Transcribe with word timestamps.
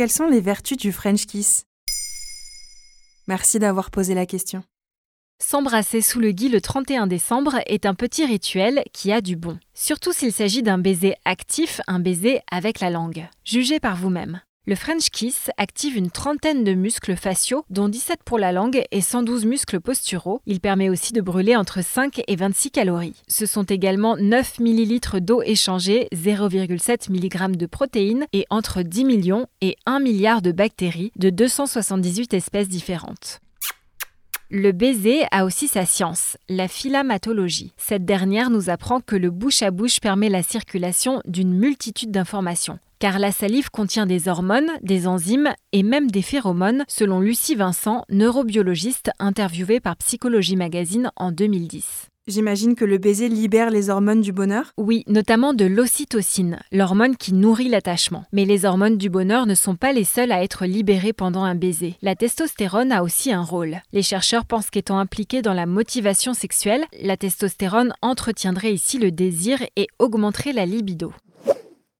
quelles 0.00 0.10
sont 0.10 0.28
les 0.28 0.40
vertus 0.40 0.78
du 0.78 0.92
French 0.92 1.26
kiss? 1.26 1.66
Merci 3.28 3.58
d'avoir 3.58 3.90
posé 3.90 4.14
la 4.14 4.24
question. 4.24 4.64
S'embrasser 5.44 6.00
sous 6.00 6.20
le 6.20 6.32
gui 6.32 6.48
le 6.48 6.62
31 6.62 7.06
décembre 7.06 7.56
est 7.66 7.84
un 7.84 7.94
petit 7.94 8.24
rituel 8.24 8.82
qui 8.94 9.12
a 9.12 9.20
du 9.20 9.36
bon, 9.36 9.58
surtout 9.74 10.14
s'il 10.14 10.32
s'agit 10.32 10.62
d'un 10.62 10.78
baiser 10.78 11.16
actif, 11.26 11.82
un 11.86 12.00
baiser 12.00 12.40
avec 12.50 12.80
la 12.80 12.88
langue. 12.88 13.28
Jugez 13.44 13.78
par 13.78 13.94
vous-même. 13.94 14.40
Le 14.66 14.76
French 14.76 15.08
Kiss 15.10 15.50
active 15.56 15.96
une 15.96 16.10
trentaine 16.10 16.64
de 16.64 16.74
muscles 16.74 17.16
faciaux, 17.16 17.64
dont 17.70 17.88
17 17.88 18.20
pour 18.24 18.38
la 18.38 18.52
langue 18.52 18.84
et 18.92 19.00
112 19.00 19.44
muscles 19.46 19.80
posturaux. 19.80 20.42
Il 20.46 20.60
permet 20.60 20.88
aussi 20.88 21.12
de 21.12 21.20
brûler 21.20 21.56
entre 21.56 21.82
5 21.82 22.20
et 22.28 22.36
26 22.36 22.70
calories. 22.70 23.16
Ce 23.26 23.46
sont 23.46 23.64
également 23.64 24.16
9 24.16 24.60
ml 24.60 25.22
d'eau 25.22 25.42
échangée, 25.42 26.08
0,7 26.14 27.10
mg 27.10 27.56
de 27.56 27.66
protéines 27.66 28.26
et 28.32 28.46
entre 28.48 28.82
10 28.82 29.06
millions 29.06 29.46
et 29.60 29.76
1 29.86 29.98
milliard 29.98 30.40
de 30.40 30.52
bactéries 30.52 31.10
de 31.16 31.30
278 31.30 32.34
espèces 32.34 32.68
différentes. 32.68 33.40
Le 34.50 34.72
baiser 34.72 35.22
a 35.32 35.46
aussi 35.46 35.68
sa 35.68 35.86
science, 35.86 36.36
la 36.48 36.68
philamatologie. 36.68 37.72
Cette 37.76 38.04
dernière 38.04 38.50
nous 38.50 38.68
apprend 38.68 39.00
que 39.00 39.16
le 39.16 39.30
bouche 39.30 39.62
à 39.62 39.70
bouche 39.70 40.00
permet 40.00 40.28
la 40.28 40.42
circulation 40.42 41.22
d'une 41.24 41.54
multitude 41.54 42.10
d'informations 42.10 42.78
car 43.00 43.18
la 43.18 43.32
salive 43.32 43.70
contient 43.70 44.06
des 44.06 44.28
hormones, 44.28 44.70
des 44.82 45.08
enzymes 45.08 45.52
et 45.72 45.82
même 45.82 46.10
des 46.10 46.22
phéromones, 46.22 46.84
selon 46.86 47.18
Lucie 47.18 47.56
Vincent, 47.56 48.04
neurobiologiste 48.10 49.10
interviewée 49.18 49.80
par 49.80 49.96
Psychologie 49.96 50.56
Magazine 50.56 51.10
en 51.16 51.32
2010. 51.32 52.06
J'imagine 52.28 52.76
que 52.76 52.84
le 52.84 52.98
baiser 52.98 53.28
libère 53.28 53.70
les 53.70 53.88
hormones 53.88 54.20
du 54.20 54.30
bonheur? 54.30 54.72
Oui, 54.76 55.02
notamment 55.08 55.54
de 55.54 55.64
l'ocytocine, 55.64 56.60
l'hormone 56.70 57.16
qui 57.16 57.32
nourrit 57.32 57.70
l'attachement. 57.70 58.24
Mais 58.32 58.44
les 58.44 58.66
hormones 58.66 58.98
du 58.98 59.08
bonheur 59.08 59.46
ne 59.46 59.54
sont 59.54 59.74
pas 59.74 59.92
les 59.92 60.04
seules 60.04 60.30
à 60.30 60.44
être 60.44 60.66
libérées 60.66 61.14
pendant 61.14 61.42
un 61.42 61.54
baiser. 61.54 61.96
La 62.02 62.14
testostérone 62.14 62.92
a 62.92 63.02
aussi 63.02 63.32
un 63.32 63.42
rôle. 63.42 63.80
Les 63.92 64.02
chercheurs 64.02 64.44
pensent 64.44 64.70
qu'étant 64.70 64.98
impliquée 64.98 65.42
dans 65.42 65.54
la 65.54 65.66
motivation 65.66 66.34
sexuelle, 66.34 66.84
la 67.02 67.16
testostérone 67.16 67.94
entretiendrait 68.02 68.74
ici 68.74 68.98
le 68.98 69.10
désir 69.10 69.62
et 69.74 69.88
augmenterait 69.98 70.52
la 70.52 70.66
libido. 70.66 71.12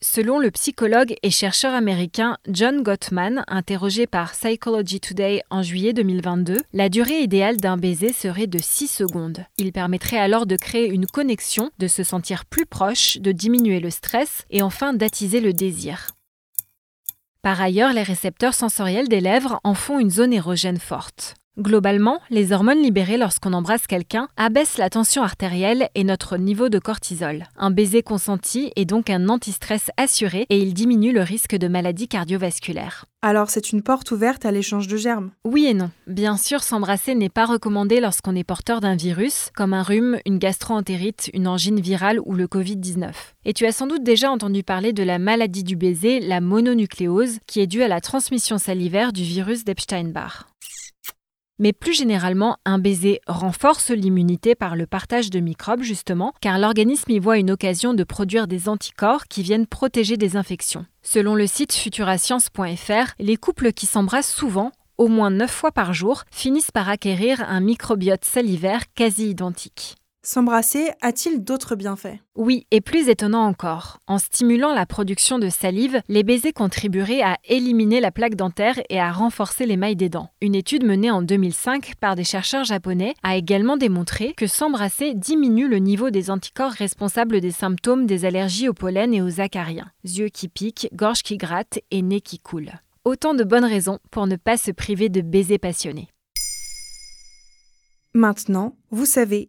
Selon 0.00 0.38
le 0.38 0.52
psychologue 0.52 1.16
et 1.24 1.30
chercheur 1.30 1.74
américain 1.74 2.36
John 2.46 2.84
Gottman, 2.84 3.42
interrogé 3.48 4.06
par 4.06 4.30
Psychology 4.30 5.00
Today 5.00 5.42
en 5.50 5.64
juillet 5.64 5.92
2022, 5.92 6.58
la 6.72 6.88
durée 6.88 7.18
idéale 7.22 7.56
d'un 7.56 7.76
baiser 7.76 8.12
serait 8.12 8.46
de 8.46 8.60
6 8.60 8.86
secondes. 8.86 9.44
Il 9.56 9.72
permettrait 9.72 10.20
alors 10.20 10.46
de 10.46 10.54
créer 10.54 10.88
une 10.88 11.06
connexion, 11.06 11.72
de 11.80 11.88
se 11.88 12.04
sentir 12.04 12.44
plus 12.44 12.64
proche, 12.64 13.18
de 13.18 13.32
diminuer 13.32 13.80
le 13.80 13.90
stress 13.90 14.46
et 14.50 14.62
enfin 14.62 14.92
d'attiser 14.92 15.40
le 15.40 15.52
désir. 15.52 16.12
Par 17.42 17.60
ailleurs, 17.60 17.92
les 17.92 18.04
récepteurs 18.04 18.54
sensoriels 18.54 19.08
des 19.08 19.20
lèvres 19.20 19.58
en 19.64 19.74
font 19.74 19.98
une 19.98 20.10
zone 20.10 20.32
érogène 20.32 20.78
forte. 20.78 21.34
Globalement, 21.58 22.20
les 22.30 22.52
hormones 22.52 22.80
libérées 22.80 23.16
lorsqu'on 23.16 23.52
embrasse 23.52 23.88
quelqu'un 23.88 24.28
abaissent 24.36 24.78
la 24.78 24.90
tension 24.90 25.24
artérielle 25.24 25.88
et 25.96 26.04
notre 26.04 26.36
niveau 26.36 26.68
de 26.68 26.78
cortisol. 26.78 27.48
Un 27.56 27.72
baiser 27.72 28.04
consenti 28.04 28.70
est 28.76 28.84
donc 28.84 29.10
un 29.10 29.28
antistress 29.28 29.90
assuré 29.96 30.46
et 30.50 30.58
il 30.60 30.72
diminue 30.72 31.12
le 31.12 31.22
risque 31.22 31.56
de 31.56 31.66
maladies 31.66 32.06
cardiovasculaires. 32.06 33.06
Alors 33.22 33.50
c'est 33.50 33.72
une 33.72 33.82
porte 33.82 34.12
ouverte 34.12 34.46
à 34.46 34.52
l'échange 34.52 34.86
de 34.86 34.96
germes? 34.96 35.32
Oui 35.44 35.66
et 35.66 35.74
non. 35.74 35.90
Bien 36.06 36.36
sûr, 36.36 36.62
s'embrasser 36.62 37.16
n'est 37.16 37.28
pas 37.28 37.46
recommandé 37.46 37.98
lorsqu'on 37.98 38.36
est 38.36 38.44
porteur 38.44 38.80
d'un 38.80 38.94
virus, 38.94 39.50
comme 39.56 39.74
un 39.74 39.82
rhume, 39.82 40.18
une 40.26 40.38
gastroentérite, 40.38 41.28
une 41.34 41.48
angine 41.48 41.80
virale 41.80 42.20
ou 42.24 42.34
le 42.34 42.46
Covid-19. 42.46 43.10
Et 43.46 43.52
tu 43.52 43.66
as 43.66 43.72
sans 43.72 43.88
doute 43.88 44.04
déjà 44.04 44.30
entendu 44.30 44.62
parler 44.62 44.92
de 44.92 45.02
la 45.02 45.18
maladie 45.18 45.64
du 45.64 45.74
baiser, 45.74 46.20
la 46.20 46.40
mononucléose, 46.40 47.40
qui 47.48 47.58
est 47.58 47.66
due 47.66 47.82
à 47.82 47.88
la 47.88 48.00
transmission 48.00 48.58
salivaire 48.58 49.12
du 49.12 49.24
virus 49.24 49.64
d'Epstein-Barr. 49.64 50.47
Mais 51.60 51.72
plus 51.72 51.92
généralement, 51.92 52.56
un 52.64 52.78
baiser 52.78 53.20
renforce 53.26 53.90
l'immunité 53.90 54.54
par 54.54 54.76
le 54.76 54.86
partage 54.86 55.28
de 55.28 55.40
microbes, 55.40 55.82
justement, 55.82 56.32
car 56.40 56.58
l'organisme 56.58 57.10
y 57.10 57.18
voit 57.18 57.38
une 57.38 57.50
occasion 57.50 57.94
de 57.94 58.04
produire 58.04 58.46
des 58.46 58.68
anticorps 58.68 59.26
qui 59.26 59.42
viennent 59.42 59.66
protéger 59.66 60.16
des 60.16 60.36
infections. 60.36 60.86
Selon 61.02 61.34
le 61.34 61.48
site 61.48 61.74
futurascience.fr, 61.74 63.12
les 63.18 63.36
couples 63.36 63.72
qui 63.72 63.86
s'embrassent 63.86 64.32
souvent, 64.32 64.70
au 64.98 65.08
moins 65.08 65.30
9 65.30 65.50
fois 65.50 65.72
par 65.72 65.92
jour, 65.92 66.22
finissent 66.30 66.70
par 66.70 66.88
acquérir 66.88 67.40
un 67.48 67.60
microbiote 67.60 68.24
salivaire 68.24 68.82
quasi 68.94 69.28
identique. 69.28 69.97
S'embrasser 70.30 70.90
a-t-il 71.00 71.42
d'autres 71.42 71.74
bienfaits? 71.74 72.18
Oui, 72.36 72.66
et 72.70 72.82
plus 72.82 73.08
étonnant 73.08 73.46
encore. 73.46 73.98
En 74.06 74.18
stimulant 74.18 74.74
la 74.74 74.84
production 74.84 75.38
de 75.38 75.48
salive, 75.48 76.02
les 76.06 76.22
baisers 76.22 76.52
contribueraient 76.52 77.22
à 77.22 77.38
éliminer 77.46 77.98
la 77.98 78.10
plaque 78.10 78.34
dentaire 78.34 78.78
et 78.90 79.00
à 79.00 79.10
renforcer 79.10 79.64
l'émail 79.64 79.96
des 79.96 80.10
dents. 80.10 80.28
Une 80.42 80.54
étude 80.54 80.84
menée 80.84 81.10
en 81.10 81.22
2005 81.22 81.94
par 81.98 82.14
des 82.14 82.24
chercheurs 82.24 82.64
japonais 82.64 83.14
a 83.22 83.38
également 83.38 83.78
démontré 83.78 84.34
que 84.34 84.46
s'embrasser 84.46 85.14
diminue 85.14 85.66
le 85.66 85.78
niveau 85.78 86.10
des 86.10 86.30
anticorps 86.30 86.72
responsables 86.72 87.40
des 87.40 87.50
symptômes 87.50 88.04
des 88.04 88.26
allergies 88.26 88.68
au 88.68 88.74
pollen 88.74 89.14
et 89.14 89.22
aux 89.22 89.40
acariens. 89.40 89.90
Yeux 90.04 90.28
qui 90.28 90.48
piquent, 90.48 90.90
gorge 90.92 91.22
qui 91.22 91.38
gratte 91.38 91.78
et 91.90 92.02
nez 92.02 92.20
qui 92.20 92.38
coule. 92.38 92.72
Autant 93.06 93.32
de 93.32 93.44
bonnes 93.44 93.64
raisons 93.64 93.98
pour 94.10 94.26
ne 94.26 94.36
pas 94.36 94.58
se 94.58 94.72
priver 94.72 95.08
de 95.08 95.22
baisers 95.22 95.58
passionnés. 95.58 96.10
Maintenant, 98.12 98.76
vous 98.90 99.06
savez 99.06 99.48